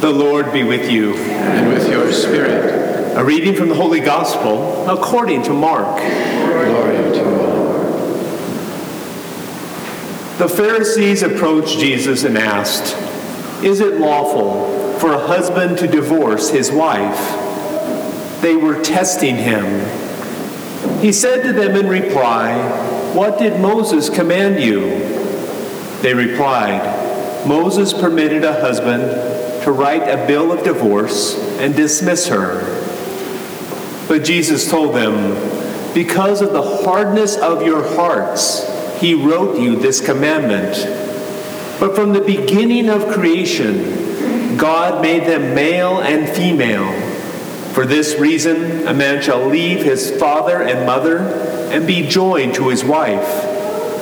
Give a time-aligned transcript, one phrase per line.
[0.00, 1.14] The Lord be with you.
[1.14, 3.14] And with your spirit.
[3.18, 5.98] A reading from the Holy Gospel according to Mark.
[5.98, 7.86] Glory to you, Lord.
[10.38, 12.96] The Pharisees approached Jesus and asked,
[13.62, 17.20] Is it lawful for a husband to divorce his wife?
[18.40, 19.84] They were testing him.
[21.00, 22.56] He said to them in reply,
[23.12, 24.80] What did Moses command you?
[26.00, 29.29] They replied, Moses permitted a husband
[29.64, 32.60] to write a bill of divorce and dismiss her.
[34.08, 35.34] But Jesus told them,
[35.94, 38.68] Because of the hardness of your hearts,
[39.00, 40.74] he wrote you this commandment.
[41.78, 46.92] But from the beginning of creation, God made them male and female.
[47.72, 51.18] For this reason, a man shall leave his father and mother
[51.70, 53.28] and be joined to his wife,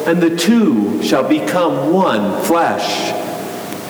[0.09, 3.28] and the two shall become one flesh.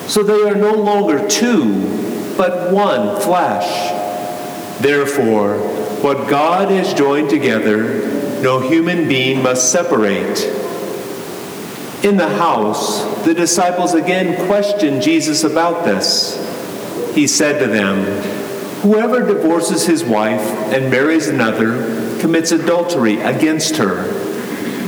[0.09, 3.93] So they are no longer two, but one flesh.
[4.81, 5.59] Therefore,
[6.01, 10.45] what God has joined together, no human being must separate.
[12.03, 16.37] In the house, the disciples again questioned Jesus about this.
[17.15, 18.05] He said to them,
[18.83, 20.41] Whoever divorces his wife
[20.73, 24.05] and marries another commits adultery against her.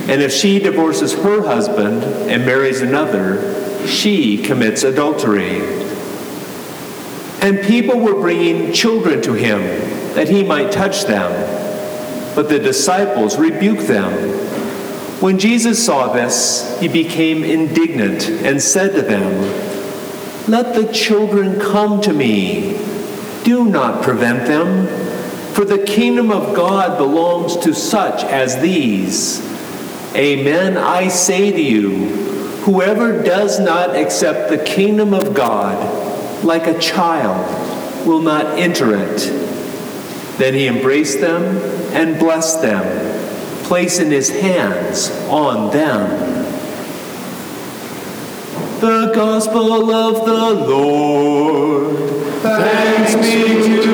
[0.08, 5.60] And if she divorces her husband and marries another, she commits adultery.
[7.42, 9.60] And people were bringing children to him
[10.14, 11.30] that he might touch them.
[12.34, 14.12] But the disciples rebuked them.
[15.20, 19.32] When Jesus saw this, he became indignant and said to them,
[20.48, 22.78] Let the children come to me.
[23.44, 24.86] Do not prevent them,
[25.54, 29.40] for the kingdom of God belongs to such as these.
[30.14, 32.29] Amen, I say to you
[32.64, 39.18] Whoever does not accept the kingdom of God like a child will not enter it.
[40.38, 41.56] Then he embraced them
[41.94, 46.30] and blessed them, placing his hands on them.
[48.80, 51.98] The Gospel of the Lord.
[52.42, 53.89] Thanks be to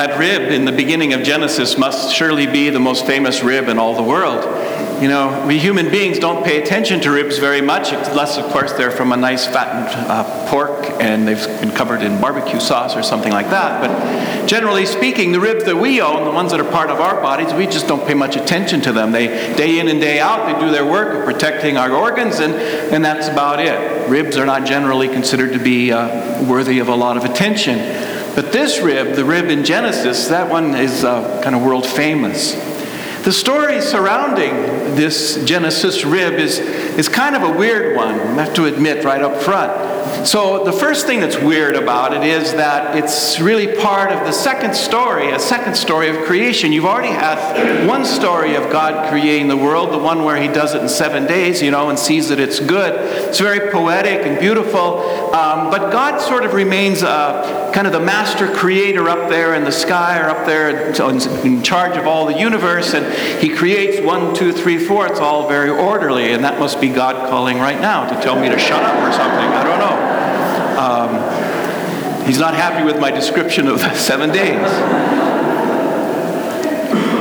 [0.00, 3.78] That rib in the beginning of Genesis must surely be the most famous rib in
[3.78, 4.42] all the world.
[5.02, 8.72] You know, we human beings don't pay attention to ribs very much, unless, of course,
[8.72, 13.02] they're from a nice fattened uh, pork and they've been covered in barbecue sauce or
[13.02, 13.82] something like that.
[13.82, 17.20] But generally speaking, the ribs that we own, the ones that are part of our
[17.20, 19.12] bodies, we just don't pay much attention to them.
[19.12, 22.54] They, day in and day out, they do their work of protecting our organs, and,
[22.54, 24.08] and that's about it.
[24.08, 28.09] Ribs are not generally considered to be uh, worthy of a lot of attention.
[28.34, 32.54] But this rib, the rib in Genesis, that one is uh, kind of world famous.
[33.24, 34.54] The story surrounding
[34.96, 39.20] this Genesis rib is, is kind of a weird one, I have to admit right
[39.20, 40.26] up front.
[40.26, 44.32] So, the first thing that's weird about it is that it's really part of the
[44.32, 46.72] second story, a second story of creation.
[46.72, 50.74] You've already had one story of God creating the world, the one where He does
[50.74, 52.94] it in seven days, you know, and sees that it's good.
[53.28, 55.00] It's very poetic and beautiful,
[55.34, 59.64] um, but God sort of remains uh, kind of the master creator up there in
[59.64, 64.34] the sky or up there in charge of all the universe, and He creates one,
[64.34, 65.06] two, three, four.
[65.06, 68.48] It's all very orderly, and that must be God calling right now to tell me
[68.48, 69.48] to shut up or something.
[69.48, 70.10] I don't know.
[70.80, 74.60] Um, he's not happy with my description of seven days.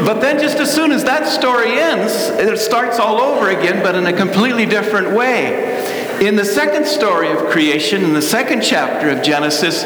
[0.05, 3.95] But then, just as soon as that story ends, it starts all over again, but
[3.95, 5.77] in a completely different way.
[6.25, 9.83] In the second story of creation, in the second chapter of Genesis,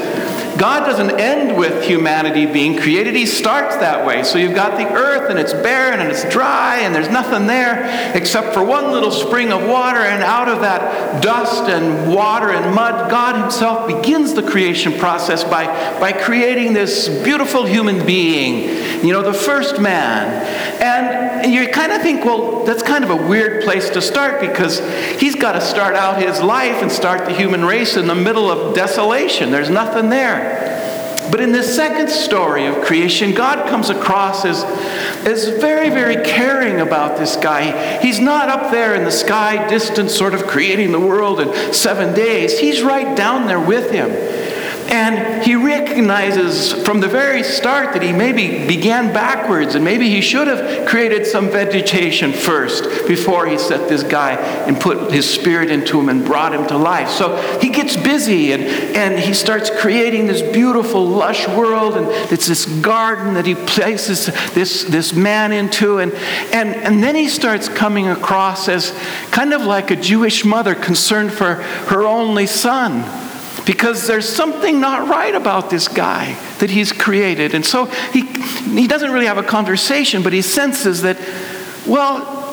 [0.63, 3.15] God doesn't end with humanity being created.
[3.15, 4.23] He starts that way.
[4.23, 8.13] So you've got the earth and it's barren and it's dry and there's nothing there
[8.15, 9.99] except for one little spring of water.
[9.99, 15.43] And out of that dust and water and mud, God Himself begins the creation process
[15.43, 15.65] by,
[15.99, 20.31] by creating this beautiful human being, you know, the first man.
[20.81, 24.79] And you kind of think, well, that's kind of a weird place to start because
[25.19, 28.49] he's got to start out his life and start the human race in the middle
[28.49, 29.51] of desolation.
[29.51, 30.52] There's nothing there.
[31.31, 34.63] But in this second story of creation, God comes across as,
[35.25, 37.99] as very, very caring about this guy.
[38.01, 42.13] He's not up there in the sky, distant, sort of creating the world in seven
[42.13, 42.59] days.
[42.59, 44.11] He's right down there with him.
[44.89, 50.21] And he recognizes from the very start that he maybe began backwards and maybe he
[50.21, 55.71] should have created some vegetation first before he set this guy and put his spirit
[55.71, 57.09] into him and brought him to life.
[57.09, 61.95] So he gets busy and, and he starts creating this beautiful, lush world.
[61.95, 65.99] And it's this garden that he places this, this man into.
[65.99, 66.13] And,
[66.53, 68.91] and, and then he starts coming across as
[69.31, 73.22] kind of like a Jewish mother concerned for her only son
[73.65, 77.53] because there's something not right about this guy that he's created.
[77.53, 81.17] And so he, he doesn't really have a conversation, but he senses that,
[81.87, 82.43] well,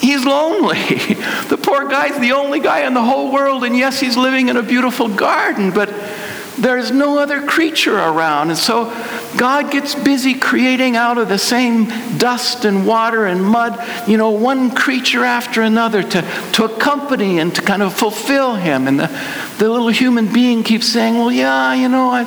[0.00, 0.74] he's lonely.
[1.48, 4.56] the poor guy's the only guy in the whole world, and yes, he's living in
[4.56, 5.88] a beautiful garden, but
[6.62, 8.50] there's no other creature around.
[8.50, 8.84] And so
[9.36, 11.88] God gets busy creating out of the same
[12.18, 13.78] dust and water and mud,
[14.08, 16.22] you know, one creature after another to,
[16.52, 18.86] to accompany and to kind of fulfill him.
[18.86, 19.08] And the,
[19.58, 22.26] the little human being keeps saying, Well, yeah, you know, I,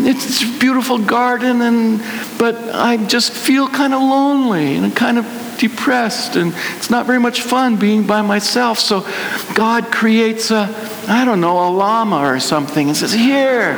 [0.00, 2.02] it's a beautiful garden, and,
[2.38, 5.26] but I just feel kind of lonely and kind of
[5.58, 8.78] depressed and it's not very much fun being by myself.
[8.78, 9.06] So
[9.54, 10.68] God creates a,
[11.08, 13.74] I don't know, a llama or something and says, Here,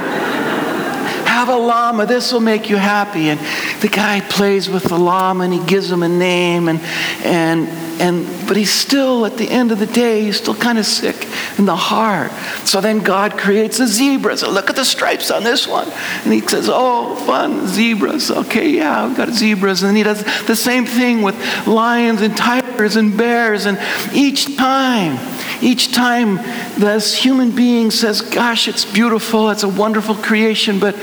[1.26, 2.06] have a llama.
[2.06, 3.28] This will make you happy.
[3.28, 3.40] And
[3.80, 6.80] the guy plays with the llama and he gives him a name and,
[7.24, 7.68] and
[7.98, 11.26] and but he's still at the end of the day he's still kind of sick
[11.58, 12.30] in the heart
[12.64, 15.90] so then god creates a zebra so look at the stripes on this one
[16.24, 20.56] and he says oh fun zebras okay yeah we've got zebras and he does the
[20.56, 21.34] same thing with
[21.66, 23.78] lions and tigers and bears and
[24.14, 25.16] each time
[25.62, 26.36] each time
[26.78, 30.94] this human being says gosh it's beautiful it's a wonderful creation but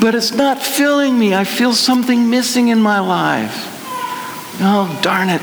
[0.00, 3.66] but it's not filling me i feel something missing in my life
[4.60, 5.42] oh darn it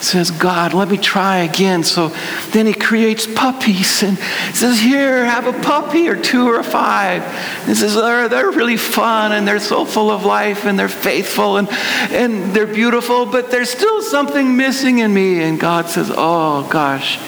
[0.00, 1.82] says, God, let me try again.
[1.82, 2.08] So
[2.50, 4.18] then he creates puppies and
[4.52, 7.22] says, Here, have a puppy or two or five.
[7.66, 11.56] He says, they're, they're really fun and they're so full of life and they're faithful
[11.56, 11.68] and,
[12.10, 15.42] and they're beautiful, but there's still something missing in me.
[15.42, 17.18] And God says, Oh, gosh,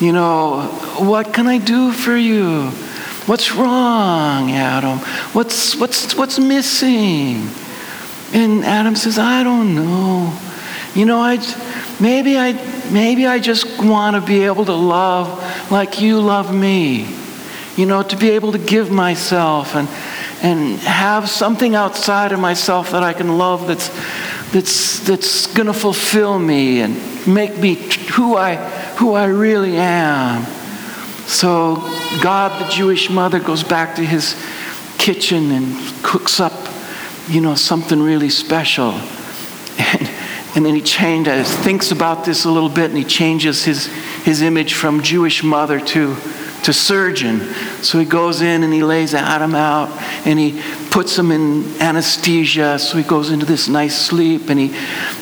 [0.00, 0.62] you know,
[0.98, 2.70] what can I do for you?
[3.26, 4.98] What's wrong, Adam?
[5.32, 7.48] What's, what's, what's missing?
[8.32, 10.36] And Adam says, I don't know.
[10.94, 11.36] You know, I
[12.00, 12.52] maybe I
[12.90, 17.06] maybe I just want to be able to love like you love me.
[17.76, 19.88] You know, to be able to give myself and
[20.42, 23.90] and have something outside of myself that I can love that's
[24.52, 26.96] that's that's going to fulfill me and
[27.26, 27.74] make me
[28.12, 28.54] who I
[28.96, 30.44] who I really am.
[31.26, 31.76] So
[32.22, 34.40] God, the Jewish mother, goes back to his
[34.98, 36.68] kitchen and cooks up,
[37.28, 38.92] you know, something really special.
[39.78, 40.10] And
[40.56, 43.86] and then he changes, uh, thinks about this a little bit, and he changes his,
[44.24, 46.16] his image from Jewish mother to,
[46.66, 47.40] to surgeon.
[47.82, 49.88] So he goes in and he lays Adam out
[50.26, 50.60] and he
[50.90, 52.80] puts him in anesthesia.
[52.80, 54.68] So he goes into this nice sleep and he,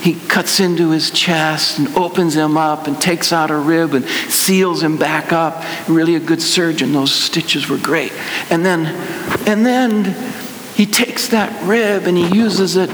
[0.00, 4.06] he cuts into his chest and opens him up and takes out a rib and
[4.06, 5.62] seals him back up.
[5.86, 6.92] Really a good surgeon.
[6.92, 8.12] Those stitches were great.
[8.48, 8.86] And then,
[9.46, 10.14] and then
[10.74, 12.90] he takes that rib and he uses it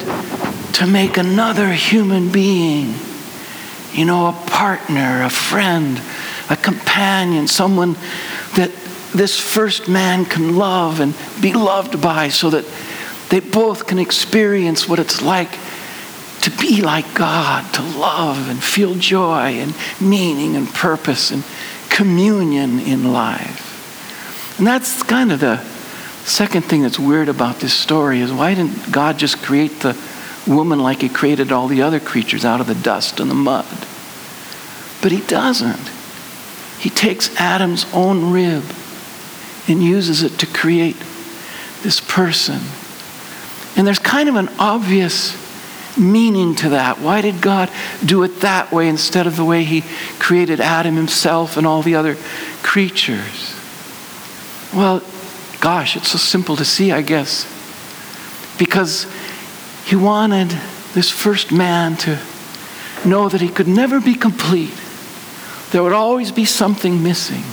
[0.74, 2.94] to make another human being,
[3.92, 6.02] you know, a partner, a friend,
[6.48, 7.94] a companion, someone
[8.56, 8.70] that
[9.12, 12.64] this first man can love and be loved by so that
[13.28, 15.50] they both can experience what it's like
[16.42, 21.44] to be like God, to love and feel joy and meaning and purpose and
[21.90, 24.58] communion in life.
[24.58, 25.58] And that's kind of the
[26.24, 29.96] second thing that's weird about this story is why didn't God just create the
[30.46, 33.66] woman like he created all the other creatures out of the dust and the mud.
[35.02, 35.90] But he doesn't.
[36.80, 38.64] He takes Adam's own rib
[39.68, 40.96] and uses it to create
[41.82, 42.60] this person.
[43.76, 45.36] And there's kind of an obvious
[45.98, 46.98] meaning to that.
[46.98, 47.70] Why did God
[48.02, 49.84] do it that way instead of the way he
[50.18, 52.16] created Adam himself and all the other
[52.62, 53.54] creatures?
[54.74, 55.02] Well,
[55.60, 57.44] gosh, it's so simple to see, I guess.
[58.58, 59.06] Because
[59.84, 60.48] he wanted
[60.94, 62.18] this first man to
[63.04, 64.79] know that he could never be complete.
[65.70, 67.44] There would always be something missing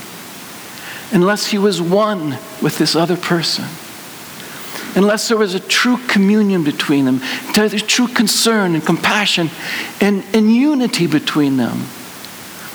[1.12, 3.66] unless he was one with this other person.
[4.96, 7.22] Unless there was a true communion between them,
[7.54, 9.50] true concern and compassion
[10.02, 11.86] and, and unity between them.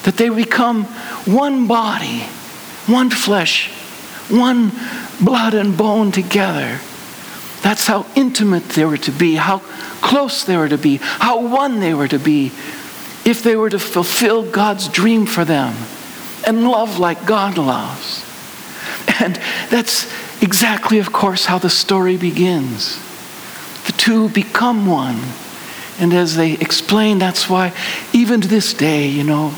[0.05, 0.85] That they become
[1.25, 2.21] one body,
[2.87, 3.71] one flesh,
[4.29, 4.73] one
[5.21, 6.79] blood and bone together.
[7.63, 9.59] That's how intimate they were to be, how
[10.01, 12.53] close they were to be, how one they were to be
[13.25, 15.75] if they were to fulfill God's dream for them
[16.47, 18.25] and love like God loves.
[19.21, 19.37] And
[19.71, 20.11] that's,
[20.43, 22.99] exactly, of course, how the story begins.
[23.87, 25.21] The two become one.
[26.01, 27.73] And as they explain, that's why,
[28.13, 29.55] even to this day, you know,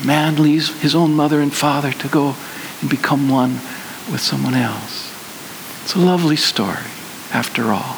[0.00, 2.34] a man leaves his own mother and father to go
[2.80, 3.52] and become one
[4.10, 5.12] with someone else.
[5.82, 6.88] It's a lovely story,
[7.32, 7.96] after all.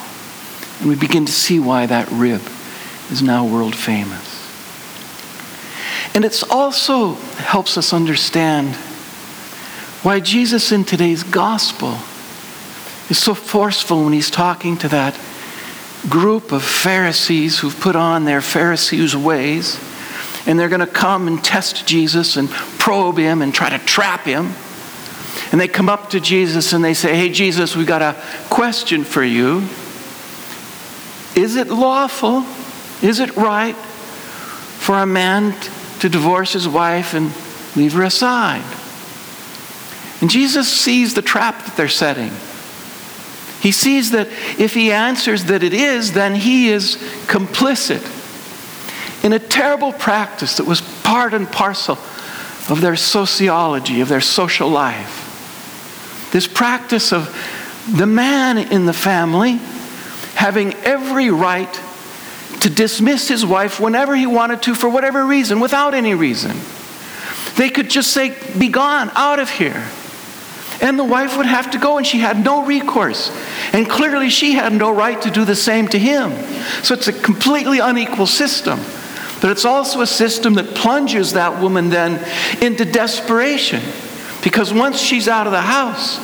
[0.80, 2.42] And we begin to see why that rib
[3.10, 4.35] is now world famous.
[6.16, 8.74] And it also helps us understand
[10.02, 11.98] why Jesus in today's gospel
[13.10, 15.14] is so forceful when he's talking to that
[16.08, 19.78] group of Pharisees who've put on their Pharisees' ways,
[20.46, 24.22] and they're going to come and test Jesus and probe him and try to trap
[24.22, 24.54] him.
[25.52, 28.18] And they come up to Jesus and they say, Hey, Jesus, we've got a
[28.48, 29.58] question for you.
[31.36, 32.46] Is it lawful?
[33.06, 35.52] Is it right for a man
[36.00, 37.32] to divorce his wife and
[37.76, 38.64] leave her aside?
[40.20, 42.30] And Jesus sees the trap that they're setting.
[43.60, 48.12] He sees that if he answers that it is, then he is complicit
[49.24, 51.98] in a terrible practice that was part and parcel
[52.68, 55.22] of their sociology, of their social life.
[56.32, 57.34] This practice of
[57.96, 59.60] the man in the family
[60.34, 61.74] having every right
[62.66, 66.56] to dismiss his wife whenever he wanted to for whatever reason, without any reason.
[67.54, 69.86] They could just say, Be gone, out of here.
[70.82, 73.30] And the wife would have to go, and she had no recourse.
[73.72, 76.32] And clearly, she had no right to do the same to him.
[76.82, 78.80] So it's a completely unequal system.
[79.40, 82.20] But it's also a system that plunges that woman then
[82.60, 83.80] into desperation.
[84.42, 86.18] Because once she's out of the house,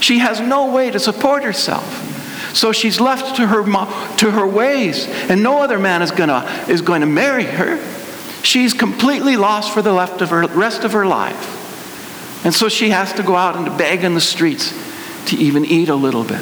[0.00, 2.07] she has no way to support herself.
[2.54, 3.62] So she's left to her,
[4.16, 7.78] to her ways, and no other man is, gonna, is going to marry her.
[8.42, 12.44] She's completely lost for the left of her, rest of her life.
[12.44, 14.72] And so she has to go out and beg in the streets
[15.26, 16.40] to even eat a little bit,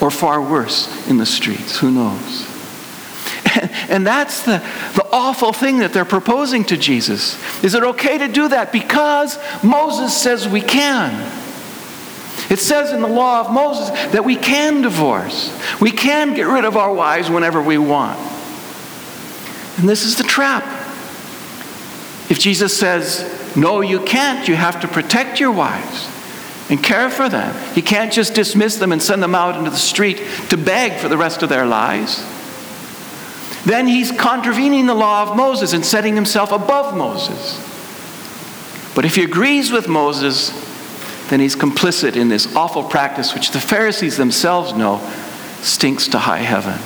[0.00, 1.78] or far worse, in the streets.
[1.78, 2.46] Who knows?
[3.54, 4.58] And, and that's the,
[4.94, 7.36] the awful thing that they're proposing to Jesus.
[7.64, 8.72] Is it okay to do that?
[8.72, 11.41] Because Moses says we can.
[12.50, 15.56] It says in the law of Moses that we can divorce.
[15.80, 18.18] We can get rid of our wives whenever we want.
[19.78, 20.64] And this is the trap.
[22.30, 24.48] If Jesus says, no, you can't.
[24.48, 26.08] You have to protect your wives
[26.70, 27.54] and care for them.
[27.76, 31.08] You can't just dismiss them and send them out into the street to beg for
[31.08, 32.24] the rest of their lives.
[33.64, 37.60] Then he's contravening the law of Moses and setting himself above Moses.
[38.94, 40.50] But if he agrees with Moses,
[41.32, 44.98] then he's complicit in this awful practice which the Pharisees themselves know
[45.62, 46.78] stinks to high heaven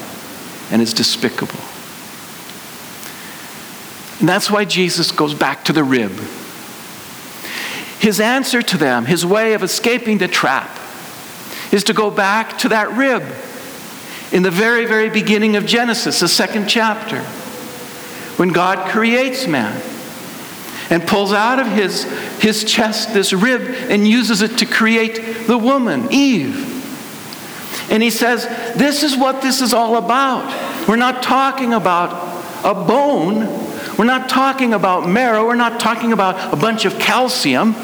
[0.70, 1.58] and is despicable.
[4.20, 6.12] And that's why Jesus goes back to the rib.
[7.98, 10.78] His answer to them, his way of escaping the trap,
[11.72, 13.24] is to go back to that rib
[14.30, 17.20] in the very, very beginning of Genesis, the second chapter,
[18.36, 19.82] when God creates man
[20.90, 22.04] and pulls out of his,
[22.40, 26.74] his chest this rib and uses it to create the woman, Eve.
[27.90, 28.44] And he says,
[28.76, 30.88] This is what this is all about.
[30.88, 33.66] We're not talking about a bone
[33.98, 35.46] we're not talking about marrow.
[35.46, 37.74] We're not talking about a bunch of calcium.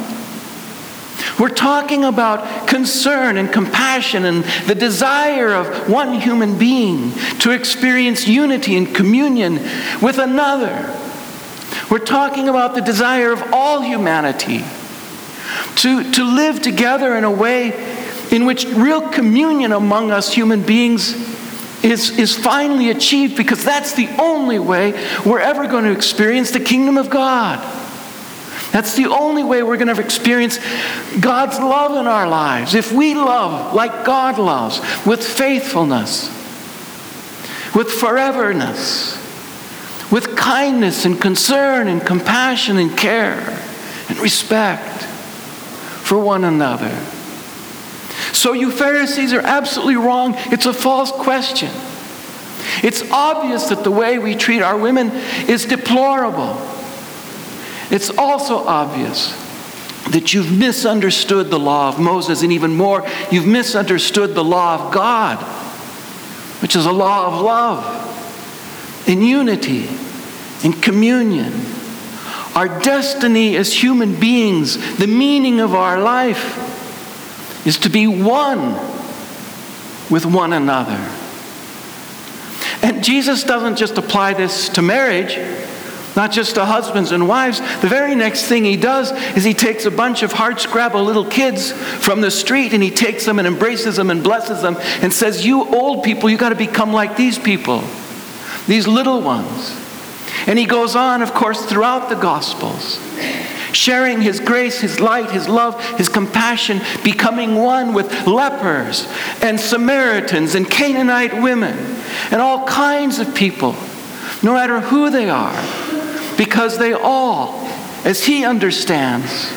[1.38, 8.28] We're talking about concern and compassion and the desire of one human being to experience
[8.28, 9.54] unity and communion
[10.02, 10.98] with another.
[11.92, 14.64] We're talking about the desire of all humanity
[15.76, 17.68] to, to live together in a way
[18.30, 21.12] in which real communion among us human beings
[21.84, 24.92] is, is finally achieved because that's the only way
[25.26, 27.58] we're ever going to experience the kingdom of God.
[28.72, 30.60] That's the only way we're going to experience
[31.20, 32.74] God's love in our lives.
[32.74, 36.28] If we love like God loves, with faithfulness,
[37.74, 39.21] with foreverness,
[40.12, 43.40] with kindness and concern and compassion and care
[44.08, 45.02] and respect
[46.04, 46.94] for one another.
[48.34, 50.34] So, you Pharisees are absolutely wrong.
[50.52, 51.70] It's a false question.
[52.82, 55.10] It's obvious that the way we treat our women
[55.48, 56.60] is deplorable.
[57.90, 59.32] It's also obvious
[60.10, 64.92] that you've misunderstood the law of Moses, and even more, you've misunderstood the law of
[64.92, 65.38] God,
[66.60, 68.02] which is a law of love
[69.06, 69.88] and unity
[70.62, 71.52] in communion.
[72.54, 78.74] Our destiny as human beings, the meaning of our life is to be one
[80.10, 80.98] with one another.
[82.82, 85.38] And Jesus doesn't just apply this to marriage,
[86.16, 87.60] not just to husbands and wives.
[87.80, 91.24] The very next thing he does is he takes a bunch of hard scrabble little
[91.24, 95.12] kids from the street and he takes them and embraces them and blesses them and
[95.12, 97.82] says, You old people, you got to become like these people,
[98.66, 99.78] these little ones.
[100.46, 102.98] And he goes on, of course, throughout the Gospels,
[103.72, 109.06] sharing his grace, his light, his love, his compassion, becoming one with lepers
[109.40, 111.78] and Samaritans and Canaanite women
[112.30, 113.74] and all kinds of people,
[114.42, 115.54] no matter who they are
[116.36, 117.60] because they all,
[118.04, 119.50] as he understands,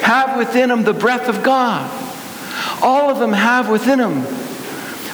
[0.00, 1.90] have within them the breath of God.
[2.82, 4.24] All of them have within them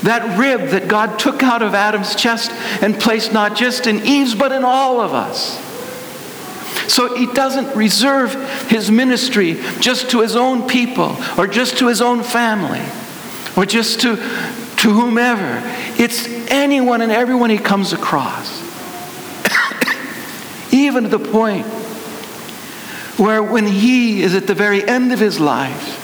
[0.02, 2.50] that rib that God took out of Adam's chest
[2.82, 5.62] and placed not just in Eve's, but in all of us.
[6.88, 8.34] So he doesn't reserve
[8.68, 12.82] his ministry just to his own people or just to his own family
[13.56, 15.60] or just to, to whomever.
[16.00, 18.62] It's anyone and everyone he comes across
[20.72, 21.66] even to the point
[23.18, 25.95] where when he is at the very end of his life,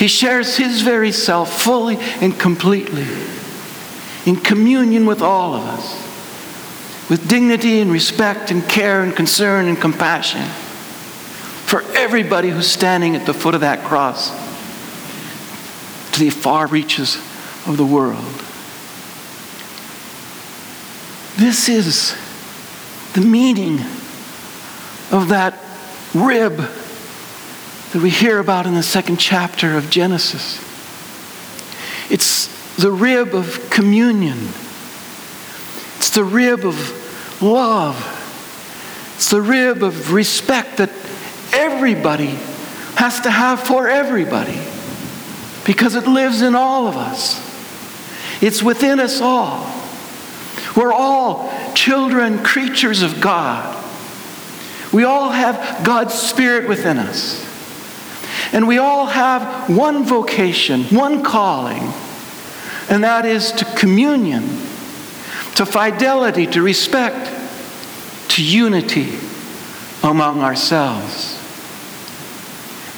[0.00, 3.06] he shares his very self fully and completely
[4.24, 9.78] in communion with all of us, with dignity and respect and care and concern and
[9.78, 10.40] compassion
[11.66, 14.30] for everybody who's standing at the foot of that cross
[16.14, 17.16] to the far reaches
[17.66, 18.24] of the world.
[21.36, 22.16] This is
[23.12, 23.80] the meaning
[25.12, 25.62] of that
[26.14, 26.58] rib
[27.92, 30.58] that we hear about in the second chapter of Genesis.
[32.10, 34.38] It's the rib of communion,
[35.96, 37.96] it's the rib of love,
[39.16, 40.90] it's the rib of respect that
[41.52, 42.38] everybody
[42.96, 44.60] has to have for everybody
[45.66, 47.46] because it lives in all of us.
[48.42, 49.66] It's within us all.
[50.76, 53.76] We're all children, creatures of God.
[54.92, 57.49] We all have God's Spirit within us.
[58.52, 61.92] And we all have one vocation, one calling,
[62.88, 64.42] and that is to communion,
[65.54, 67.30] to fidelity, to respect,
[68.30, 69.18] to unity
[70.02, 71.36] among ourselves.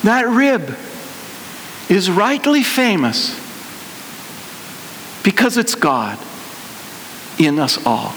[0.04, 0.76] That rib
[1.88, 3.38] is rightly famous
[5.22, 6.18] because it's God
[7.38, 8.14] in us all.